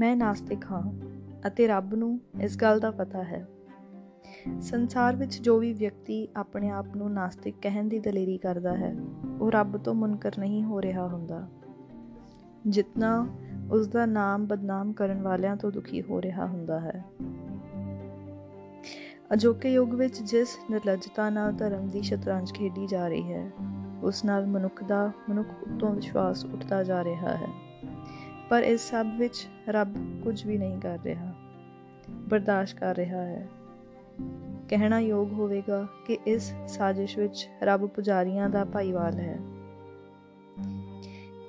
[0.00, 0.92] ਮੈਂ ਨਾਸਤਿਕ ਹਾਂ
[1.46, 3.48] ਅਤੇ ਰੱਬ ਨੂੰ ਇਸ ਗੱਲ ਦਾ ਪਤਾ ਹੈ।
[4.60, 8.96] ਸੰਸਾਰ ਵਿੱਚ ਜੋ ਵੀ ਵਿਅਕਤੀ ਆਪਣੇ ਆਪ ਨੂੰ ਨਾਸਤਿਕ ਕਹਿਣ ਦੀ ਦਲੇਰੀ ਕਰਦਾ ਹੈ,
[9.40, 11.48] ਉਹ ਰੱਬ ਤੋਂ ਮੁਨਕਰ ਨਹੀਂ ਹੋ ਰਿਹਾ ਹੁੰਦਾ।
[12.66, 13.26] ਜਿਤਨਾ
[13.70, 17.04] ਉਸ ਦਾ ਨਾਮ ਬਦਨਾਮ ਕਰਨ ਵਾਲਿਆਂ ਤੋਂ ਦੁਖੀ ਹੋ ਰਿਹਾ ਹੁੰਦਾ ਹੈ।
[19.32, 23.50] ਅਜੋਕੇ ਯੁੱਗ ਵਿੱਚ ਜਿਸ ਨਿਰਲਜਤਾ ਨਾਲ ਧਰਮ ਦੀ ਸ਼ਤਰੰਜ ਖੇਡੀ ਜਾ ਰਹੀ ਹੈ,
[24.02, 27.69] ਉਸ ਨਾਲ ਮਨੁੱਖ ਦਾ, ਮਨੁੱਖ ਉਤੋਂ ਵਿਸ਼ਵਾਸ ਉੱਠਦਾ ਜਾ ਰਿਹਾ ਹੈ।
[28.50, 31.34] ਪਰ ਇਸ ਸਭ ਵਿੱਚ ਰੱਬ ਕੁਝ ਵੀ ਨਹੀਂ ਕਰ ਰਿਹਾ,
[32.10, 33.48] ਬਰਦਾਸ਼ਤ ਕਰ ਰਿਹਾ ਹੈ।
[34.68, 39.38] ਕਹਿਣਾ ਯੋਗ ਹੋਵੇਗਾ ਕਿ ਇਸ ਸਾਜ਼ਿਸ਼ ਵਿੱਚ ਰੱਬ ਪੁਜਾਰੀਆਂ ਦਾ ਭਾਈਵਾਲ ਹੈ।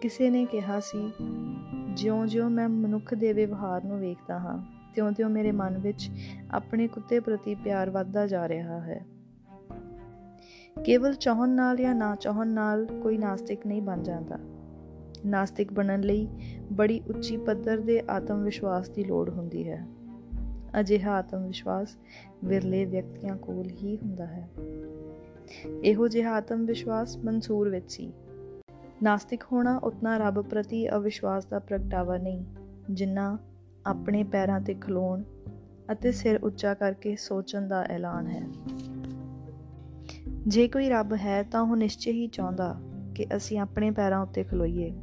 [0.01, 1.11] ਕਿਸੇ ਨੇ ਕਿਹਾ ਸੀ,
[1.93, 4.65] ਜਿਉਂ-ਜਿਉਂ ਮੈਂ ਮਨੁੱਖ ਦੇ ਵਿਵਹਾਰ ਨੂੰ ਵੇਖਦਾ ਹਾਂ,
[4.95, 6.11] ਤਿਉਂ-ਤਿਉਂ ਮੇਰੇ ਮਨ ਵਿੱਚ
[6.52, 9.05] ਆਪਣੇ ਕੁੱਤੇ ਪ੍ਰਤੀ ਪਿਆਰ ਵੱਧਦਾ ਜਾ ਰਿਹਾ ਹੈ।
[10.85, 14.39] ਕੇਵਲ ਚਾਹਣ ਨਾਲ ਜਾਂ ਨਾ ਚਾਹਣ ਨਾਲ ਕੋਈ ਨਾਸਤਿਕ ਨਹੀਂ ਬਣ ਜਾਂਦਾ।
[15.25, 16.27] ਨਾਸਤਿਕ ਬਣਨ ਲਈ
[16.73, 19.88] ਬੜੀ ਉੱਚੀ ਪੱਧਰ ਦੇ ਆਤਮ ਵਿਸ਼ਵਾਸ ਦੀ ਲੋੜ ਹੁੰਦੀ ਹੈ।
[20.80, 21.97] ਅਜਿਹਾ ਆਤਮ ਵਿਸ਼ਵਾਸ
[22.45, 24.49] ਵਿਰਲੇ ਵਿਅਕਤੀਆਂ ਕੋਲ ਹੀ ਹੁੰਦਾ ਹੈ।
[25.83, 28.14] ਇਹੋ ਜਿਹਾ ਆਤਮ ਵਿਸ਼ਵਾਸ ਮਨਸੂਰ ਵਿੱਚ ਸੀ
[29.03, 32.45] ਨਾਸਤਿਕ ਹੋਣਾ ਉਤਨਾ ਰੱਬ ਪ੍ਰਤੀ ਅਵਿਸ਼ਵਾਸ ਦਾ ਪ੍ਰਗਟਾਵਾ ਨਹੀਂ,
[32.92, 33.38] ਜਿੰਨਾ
[33.86, 35.23] ਆਪਣੇ ਪੈਰਾਂ ਤੇ ਖਲੋਣ
[35.92, 38.44] ਅਤੇ ਸਿਰ ਉੱਚਾ ਕਰਕੇ ਸੋਚਣ ਦਾ ਐਲਾਨ ਹੈ।
[40.47, 42.81] ਜੇ ਕੋਈ ਰੱਬ ਹੈ ਤਾਂ ਉਹ ਨਿਸ਼ਚੈ ਹੀ ਚਾਹੁੰਦਾ
[43.16, 44.94] ਕਿ ਅਸੀਂ ਆਪਣੇ ਪੈਰਾਂ ਉੱਤੇ ਖਲੋਈਏ।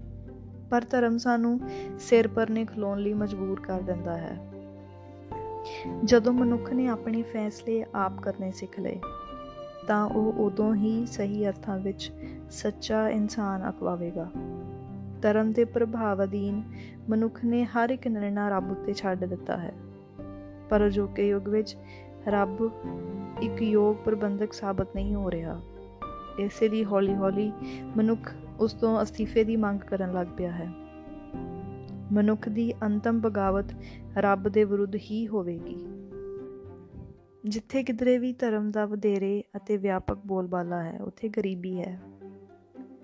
[0.71, 1.61] ਪਰ ਧਰਮ ਸਾਨੂੰ
[1.99, 4.53] ਸਿਰ ਪਰਨੇ ਖਲੋਣ ਲਈ ਮਜਬੂਰ ਕਰ ਦਿੰਦਾ ਹੈ।
[6.05, 9.01] ਜਦੋਂ ਮਨੁੱਖ ਨੇ ਆਪਣੇ ਫੈਸਲੇ ਆਪ ਕਰਨੇ ਸਿੱਖ ਲਏ,
[9.89, 12.13] ਤਾਂ ਉਹ ਉਦੋਂ ਹੀ ਸਹੀ ਅਰਥਾਂ ਵਿੱਚ
[12.51, 14.31] ਸੱਚਾ ਇਨਸਾਨ ਅਖਵਾਵੇਗਾ।
[15.23, 16.63] ਧਰਮ ਦੇ ਪ੍ਰਭਾਵ ਅਧੀਨ
[17.11, 19.73] ਮਨੁੱਖ ਨੇ ਹਰ ਇੱਕ ਨਿਰਣਾ ਰੱਬ ਉੱਤੇ ਛੱਡ ਦਿੱਤਾ ਹੈ।
[20.71, 21.77] ਪਰ ਅਜੋਕੇ ਯੁੱਗ ਵਿੱਚ
[22.29, 22.71] ਰੱਬ
[23.43, 25.61] ਇੱਕ ਯੋਗ ਪ੍ਰਬੰਧਕ ਸਾਬਤ ਨਹੀਂ ਹੋ ਰਿਹਾ।
[26.39, 27.53] ਇਸੇ ਲਈ ਹੌਲੀ-ਹੌਲੀ
[27.97, 30.69] ਮਨੁੱਖ ਉਸ ਤੋਂ ਅਸਤੀਫੇ ਦੀ ਮੰਗ ਕਰਨ ਲੱਗ ਪਿਆ ਹੈ।
[32.13, 33.65] ਮਨੁੱਖ ਦੀ ਅੰਤਮ ਬਗਾਵਤ
[34.19, 35.87] ਰੱਬ ਦੇ ਵਿਰੁੱਧ ਹੀ ਹੋਵੇਗੀ।
[37.45, 42.01] ਜਿੱਥੇ ਕਿਧਰੇ ਵੀ ਧਰਮ ਦਾ ਵਧੇਰੇ ਅਤੇ ਵਿਆਪਕ ਬੋਲਬਾਲਾ ਹੈ, ਉੱਥੇ ਗਰੀਬੀ ਹੈ।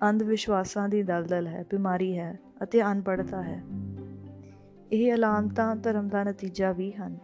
[0.03, 3.63] ਅੰਧ ਵਿਸ਼ਵਾਸਾਂ ਦੀ ਦਲਦਲ ਹੈ, ਬਿਮਾਰੀ ਹੈ ਅਤੇ ਅਨਪੜ੍ਹਤਾ ਹੈ।
[4.91, 7.17] ਇਹ ਅਲਾਮਤਾਂ ਧਰਮ ਦਾ ਨਤੀਜਾ ਵੀ ਹਨ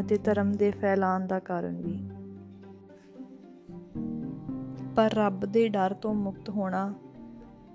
[0.00, 2.08] ਅਤੇ ਧਰਮ ਦੇ ਫੈਲਾਣ ਦਾ ਕਾਰਨ ਵੀ।
[4.96, 6.94] ਪਰ ਰੱਬ ਦੇ ਡਰ ਤੋਂ ਮੁਕਤ ਹੋਣਾ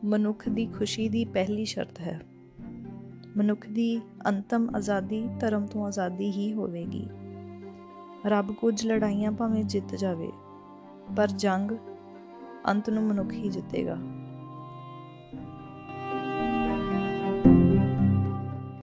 [0.05, 2.21] ਮਨੁੱਖ ਦੀ ਖੁਸ਼ੀ ਦੀ ਪਹਿਲੀ ਸ਼ਰਤ ਹੈ।
[3.37, 7.07] ਮਨੁੱਖ ਦੀ ਅੰਤਮ ਆਜ਼ਾਦੀ ਧਰਮ ਤੋਂ ਆਜ਼ਾਦੀ ਹੀ ਹੋਵੇਗੀ।
[8.25, 10.31] ਰੱਬ ਕੁਝ ਲੜਾਈਆਂ ਭਾਵੇਂ ਜਿੱਤ ਜਾਵੇ,
[11.17, 11.71] ਪਰ ਜੰਗ
[12.69, 13.97] ਅੰਤ ਨੂੰ ਮਨੁੱਖ ਹੀ ਜਿੱਤੇਗਾ।